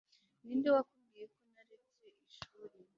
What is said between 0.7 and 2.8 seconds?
wakubwiye ko naretse ishuri